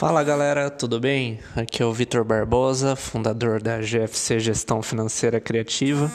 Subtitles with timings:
[0.00, 1.40] Fala galera, tudo bem?
[1.54, 6.10] Aqui é o Vitor Barbosa, fundador da GFC Gestão Financeira Criativa,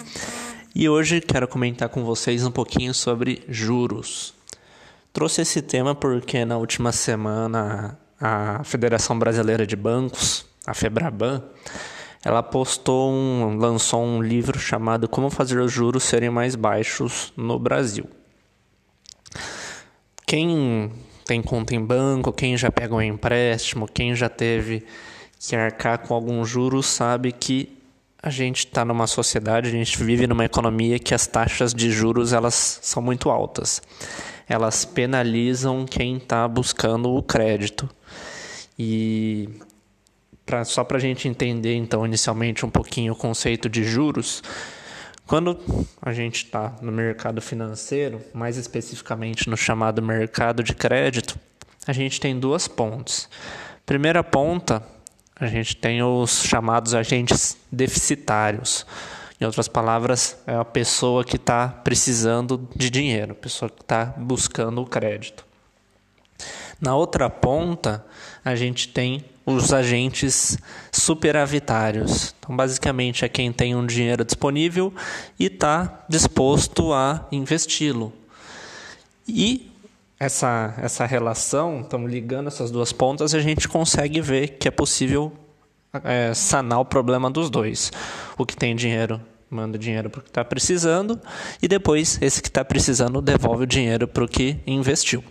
[0.74, 4.34] e hoje quero comentar com vocês um pouquinho sobre juros.
[5.14, 11.44] Trouxe esse tema porque na última semana a Federação Brasileira de Bancos, a Febraban,
[12.24, 17.60] ela postou um, lançou um livro chamado Como fazer os juros serem mais baixos no
[17.60, 18.10] Brasil.
[20.26, 20.92] Quem
[21.26, 24.86] tem conta em banco, quem já pegou um empréstimo, quem já teve
[25.40, 27.76] que arcar com alguns juros, sabe que
[28.22, 32.34] a gente está numa sociedade, a gente vive numa economia que as taxas de juros
[32.34, 33.82] elas são muito altas.
[34.48, 37.90] Elas penalizam quem está buscando o crédito.
[38.78, 39.50] E
[40.46, 44.42] pra, só para a gente entender, então, inicialmente um pouquinho o conceito de juros,
[45.28, 45.60] quando
[46.02, 51.40] a gente está no mercado financeiro, mais especificamente no chamado mercado de crédito,
[51.88, 53.30] a gente tem duas pontes.
[53.86, 54.84] Primeira ponta,
[55.36, 58.86] a gente tem os chamados agentes deficitários.
[59.40, 64.06] Em outras palavras, é a pessoa que está precisando de dinheiro, a pessoa que está
[64.18, 65.45] buscando o crédito.
[66.80, 68.06] Na outra ponta,
[68.44, 70.58] a gente tem os agentes
[70.92, 72.34] superavitários.
[72.40, 74.94] Então, basicamente, é quem tem um dinheiro disponível
[75.40, 78.12] e está disposto a investi-lo.
[79.28, 79.72] E
[80.20, 85.32] essa, essa relação, estamos ligando essas duas pontas, a gente consegue ver que é possível
[86.04, 87.92] é, sanar o problema dos dois.
[88.38, 91.20] O que tem dinheiro manda dinheiro para o que está precisando
[91.62, 95.24] e depois esse que está precisando devolve o dinheiro para o que investiu.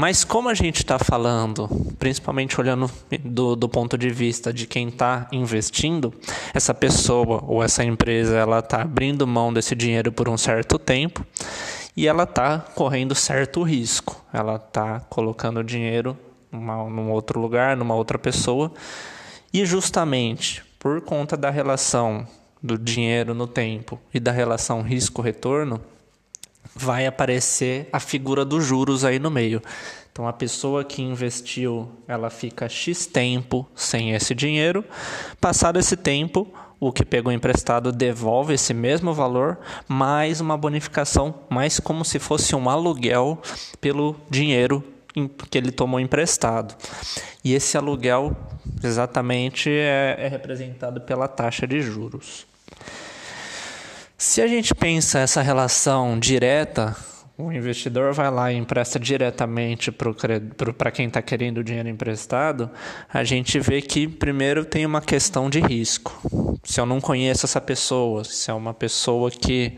[0.00, 1.68] Mas como a gente está falando,
[1.98, 2.88] principalmente olhando
[3.24, 6.14] do, do ponto de vista de quem está investindo,
[6.54, 11.26] essa pessoa ou essa empresa ela está abrindo mão desse dinheiro por um certo tempo
[11.96, 14.24] e ela está correndo certo risco.
[14.32, 16.16] Ela está colocando o dinheiro
[16.52, 18.70] numa, num outro lugar, numa outra pessoa
[19.52, 22.24] e justamente por conta da relação
[22.62, 25.80] do dinheiro no tempo e da relação risco-retorno,
[26.74, 29.60] vai aparecer a figura dos juros aí no meio.
[30.12, 34.84] Então a pessoa que investiu, ela fica X tempo sem esse dinheiro.
[35.40, 41.78] Passado esse tempo, o que pegou emprestado devolve esse mesmo valor, mais uma bonificação, mais
[41.80, 43.40] como se fosse um aluguel
[43.80, 44.82] pelo dinheiro
[45.50, 46.76] que ele tomou emprestado.
[47.44, 48.36] E esse aluguel
[48.82, 52.46] exatamente é, é representado pela taxa de juros.
[54.20, 56.96] Se a gente pensa essa relação direta,
[57.36, 62.68] o investidor vai lá e empresta diretamente para quem está querendo o dinheiro emprestado,
[63.14, 66.58] a gente vê que primeiro tem uma questão de risco.
[66.64, 69.76] Se eu não conheço essa pessoa, se é uma pessoa que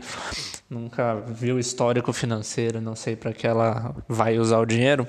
[0.67, 5.07] nunca viu histórico financeiro, não sei para que ela vai usar o dinheiro,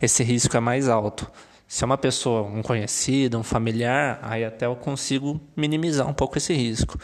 [0.00, 1.30] esse risco é mais alto.
[1.68, 6.38] Se é uma pessoa, um conhecido, um familiar, aí até eu consigo minimizar um pouco
[6.38, 6.98] esse risco.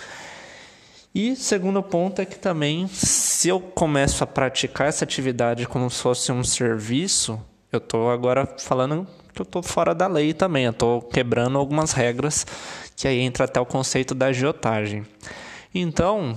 [1.18, 6.02] E segundo ponto é que também, se eu começo a praticar essa atividade como se
[6.02, 7.40] fosse um serviço,
[7.72, 11.92] eu estou agora falando que eu estou fora da lei também, eu estou quebrando algumas
[11.92, 12.46] regras,
[12.94, 15.06] que aí entra até o conceito da agiotagem.
[15.74, 16.36] Então,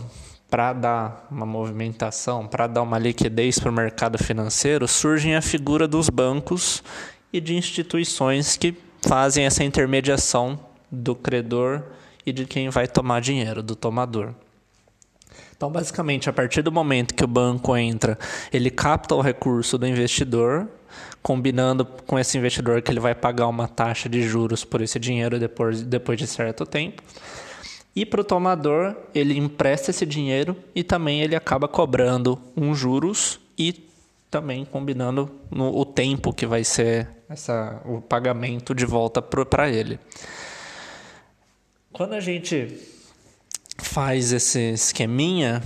[0.50, 5.90] para dar uma movimentação, para dar uma liquidez para o mercado financeiro, surge a figura
[5.90, 6.82] dos bancos
[7.34, 8.74] e de instituições que
[9.06, 10.58] fazem essa intermediação
[10.90, 11.84] do credor
[12.26, 14.34] e de quem vai tomar dinheiro, do tomador.
[15.60, 18.18] Então, basicamente, a partir do momento que o banco entra,
[18.54, 20.70] ele capta o recurso do investidor,
[21.22, 25.38] combinando com esse investidor que ele vai pagar uma taxa de juros por esse dinheiro
[25.38, 27.04] depois, depois de certo tempo.
[27.94, 33.38] E para o tomador, ele empresta esse dinheiro e também ele acaba cobrando um juros
[33.58, 33.74] e
[34.32, 40.00] também combinando no, o tempo que vai ser essa, o pagamento de volta para ele.
[41.92, 42.98] Quando a gente
[43.90, 45.64] faz esse esqueminha,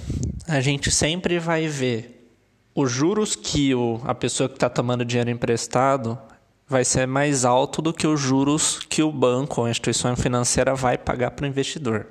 [0.48, 2.26] a gente sempre vai ver
[2.74, 6.18] os juros que o, a pessoa que está tomando dinheiro emprestado
[6.66, 10.74] vai ser mais alto do que os juros que o banco ou a instituição financeira
[10.74, 12.08] vai pagar para o investidor.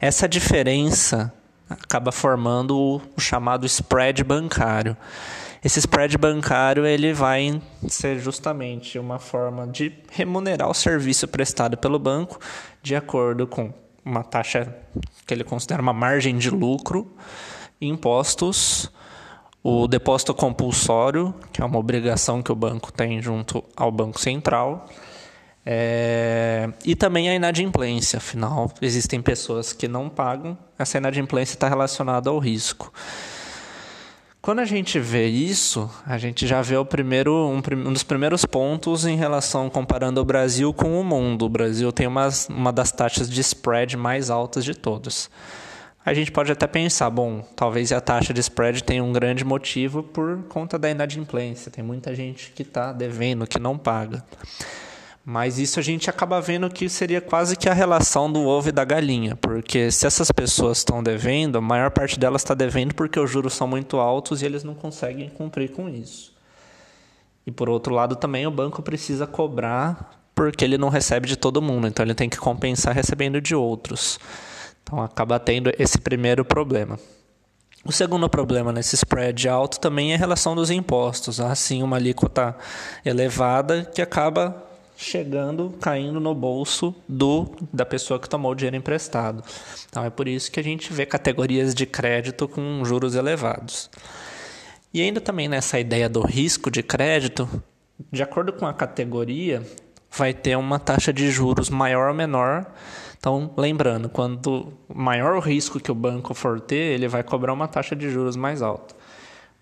[0.00, 1.32] Essa diferença
[1.68, 4.96] acaba formando o, o chamado spread bancário.
[5.64, 12.00] Esse spread bancário ele vai ser justamente uma forma de remunerar o serviço prestado pelo
[12.00, 12.40] banco
[12.82, 13.72] de acordo com
[14.04, 14.74] uma taxa
[15.26, 17.14] que ele considera uma margem de lucro,
[17.80, 18.90] impostos,
[19.62, 24.88] o depósito compulsório, que é uma obrigação que o banco tem junto ao Banco Central,
[25.64, 32.30] é, e também a inadimplência, afinal, existem pessoas que não pagam, essa inadimplência está relacionada
[32.30, 32.92] ao risco.
[34.42, 38.46] Quando a gente vê isso, a gente já vê o primeiro, um, um, dos primeiros
[38.46, 41.44] pontos em relação comparando o Brasil com o mundo.
[41.44, 45.28] O Brasil tem uma, uma das taxas de spread mais altas de todas.
[46.06, 50.02] A gente pode até pensar, bom, talvez a taxa de spread tenha um grande motivo
[50.02, 51.70] por conta da inadimplência.
[51.70, 54.24] Tem muita gente que está devendo, que não paga.
[55.24, 58.72] Mas isso a gente acaba vendo que seria quase que a relação do ovo e
[58.72, 63.20] da galinha, porque se essas pessoas estão devendo, a maior parte delas está devendo porque
[63.20, 66.32] os juros são muito altos e eles não conseguem cumprir com isso.
[67.46, 71.60] E por outro lado também o banco precisa cobrar porque ele não recebe de todo
[71.60, 74.18] mundo, então ele tem que compensar recebendo de outros.
[74.82, 76.98] Então acaba tendo esse primeiro problema.
[77.84, 81.40] O segundo problema nesse spread alto também é a relação dos impostos.
[81.40, 82.56] Há sim uma alíquota
[83.04, 84.69] elevada que acaba
[85.00, 89.42] chegando, caindo no bolso do da pessoa que tomou o dinheiro emprestado.
[89.88, 93.90] Então é por isso que a gente vê categorias de crédito com juros elevados.
[94.92, 97.48] E ainda também nessa ideia do risco de crédito,
[98.12, 99.66] de acordo com a categoria,
[100.10, 102.66] vai ter uma taxa de juros maior ou menor.
[103.18, 107.68] Então, lembrando, quando maior o risco que o banco for ter, ele vai cobrar uma
[107.68, 108.94] taxa de juros mais alta.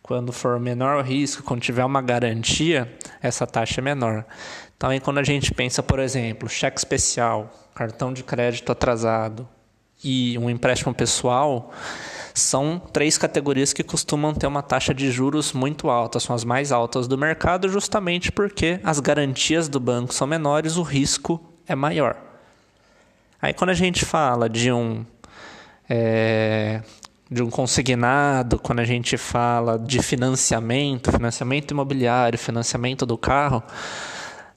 [0.02, 2.90] Quando for menor o risco, quando tiver uma garantia,
[3.20, 4.24] essa taxa é menor.
[4.78, 9.46] Então, aí quando a gente pensa, por exemplo, cheque especial, cartão de crédito atrasado
[10.04, 11.72] e um empréstimo pessoal,
[12.32, 16.70] são três categorias que costumam ter uma taxa de juros muito alta, são as mais
[16.70, 22.16] altas do mercado, justamente porque as garantias do banco são menores, o risco é maior.
[23.42, 25.04] Aí quando a gente fala de um
[25.90, 26.82] é,
[27.28, 33.60] de um consignado, quando a gente fala de financiamento, financiamento imobiliário, financiamento do carro,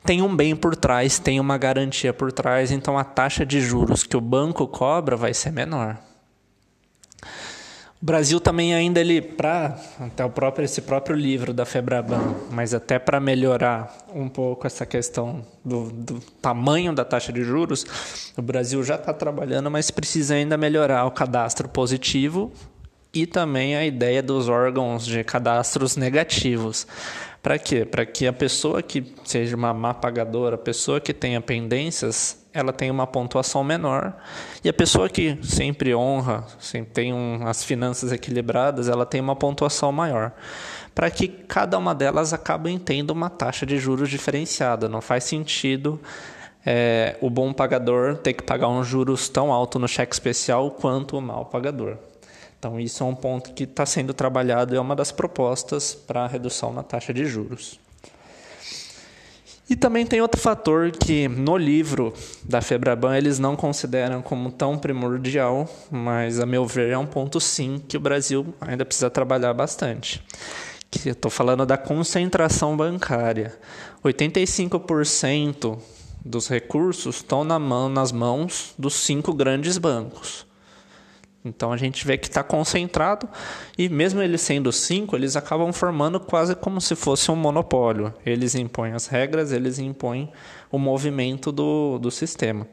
[0.03, 4.03] tem um bem por trás, tem uma garantia por trás, então a taxa de juros
[4.03, 5.97] que o banco cobra vai ser menor.
[8.01, 12.73] O Brasil também ainda ele para até o próprio esse próprio livro da Febraban, mas
[12.73, 17.85] até para melhorar um pouco essa questão do, do, tamanho da taxa de juros,
[18.35, 22.51] o Brasil já está trabalhando, mas precisa ainda melhorar o cadastro positivo
[23.13, 26.87] e também a ideia dos órgãos de cadastros negativos.
[27.41, 27.85] Para quê?
[27.85, 32.71] Para que a pessoa que seja uma má pagadora, a pessoa que tenha pendências, ela
[32.71, 34.13] tenha uma pontuação menor.
[34.63, 39.35] E a pessoa que sempre honra, sempre tem um, as finanças equilibradas, ela tem uma
[39.35, 40.31] pontuação maior.
[40.93, 44.87] Para que cada uma delas acabe tendo uma taxa de juros diferenciada.
[44.87, 45.99] Não faz sentido
[46.63, 51.17] é, o bom pagador ter que pagar um juros tão alto no cheque especial quanto
[51.17, 51.97] o mau pagador.
[52.61, 56.25] Então, isso é um ponto que está sendo trabalhado e é uma das propostas para
[56.25, 57.79] a redução na taxa de juros.
[59.67, 62.13] E também tem outro fator que no livro
[62.43, 67.39] da Febraban eles não consideram como tão primordial, mas a meu ver é um ponto
[67.39, 70.23] sim que o Brasil ainda precisa trabalhar bastante.
[70.91, 73.57] Que eu estou falando da concentração bancária.
[74.05, 75.79] 85%
[76.23, 80.50] dos recursos estão na mão, nas mãos dos cinco grandes bancos.
[81.43, 83.27] Então a gente vê que está concentrado
[83.77, 88.13] e mesmo eles sendo cinco, eles acabam formando quase como se fosse um monopólio.
[88.25, 90.31] Eles impõem as regras, eles impõem
[90.71, 92.67] o movimento do, do sistema.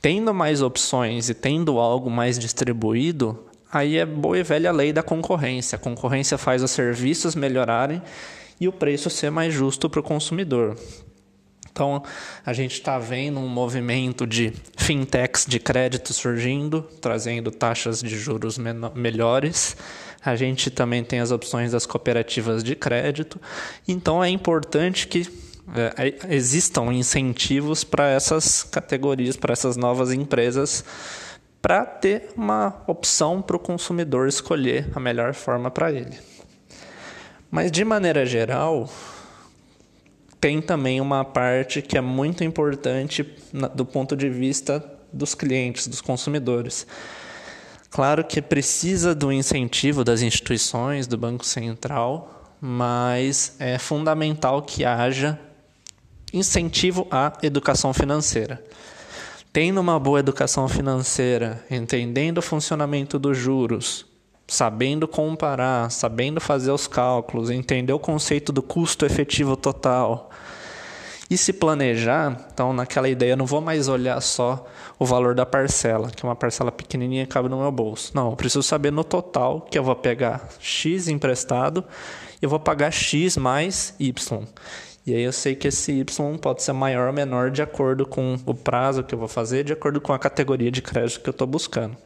[0.00, 5.02] Tendo mais opções e tendo algo mais distribuído, aí é boa e velha lei da
[5.02, 5.76] concorrência.
[5.76, 8.00] A concorrência faz os serviços melhorarem
[8.60, 10.76] e o preço ser mais justo para o consumidor.
[11.78, 12.02] Então,
[12.44, 18.58] a gente está vendo um movimento de fintechs de crédito surgindo, trazendo taxas de juros
[18.96, 19.76] melhores.
[20.24, 23.40] A gente também tem as opções das cooperativas de crédito.
[23.86, 25.30] Então, é importante que
[25.72, 30.84] é, existam incentivos para essas categorias, para essas novas empresas,
[31.62, 36.18] para ter uma opção para o consumidor escolher a melhor forma para ele.
[37.48, 38.90] Mas, de maneira geral,
[40.40, 43.26] tem também uma parte que é muito importante
[43.74, 46.86] do ponto de vista dos clientes, dos consumidores.
[47.90, 55.38] Claro que precisa do incentivo das instituições, do Banco Central, mas é fundamental que haja
[56.32, 58.62] incentivo à educação financeira.
[59.52, 64.07] Tendo uma boa educação financeira, entendendo o funcionamento dos juros,
[64.48, 70.30] sabendo comparar, sabendo fazer os cálculos, entender o conceito do custo efetivo total
[71.30, 74.66] e se planejar, então naquela ideia, eu não vou mais olhar só
[74.98, 78.12] o valor da parcela, que é uma parcela pequenininha cabe no meu bolso.
[78.14, 81.84] Não, eu preciso saber no total que eu vou pegar X emprestado
[82.40, 84.46] eu vou pagar X mais Y.
[85.06, 88.38] E aí eu sei que esse Y pode ser maior ou menor de acordo com
[88.44, 91.32] o prazo que eu vou fazer, de acordo com a categoria de crédito que eu
[91.32, 91.96] estou buscando.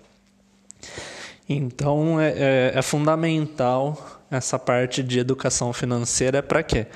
[1.49, 6.87] Então é, é, é fundamental essa parte de educação financeira para quê?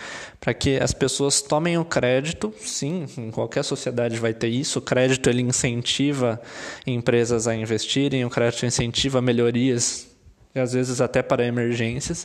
[0.41, 4.79] Para que as pessoas tomem o crédito, sim, em qualquer sociedade vai ter isso.
[4.79, 6.41] O crédito ele incentiva
[6.87, 10.07] empresas a investirem, o crédito incentiva melhorias
[10.55, 12.25] e às vezes até para emergências,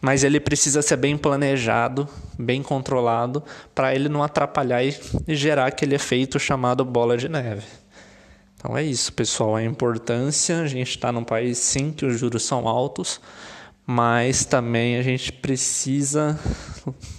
[0.00, 4.94] mas ele precisa ser bem planejado, bem controlado, para ele não atrapalhar e
[5.36, 7.66] gerar aquele efeito chamado bola de neve.
[8.58, 9.54] Então é isso, pessoal.
[9.54, 13.20] A importância, a gente está num país sim que os juros são altos,
[13.86, 16.38] mas também a gente precisa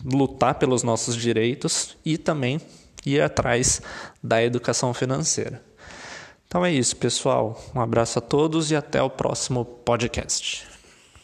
[0.04, 2.60] lutar pelos nossos direitos e também
[3.06, 3.82] ir atrás
[4.22, 5.64] da educação financeira.
[6.46, 7.60] Então é isso, pessoal.
[7.74, 10.69] Um abraço a todos e até o próximo podcast.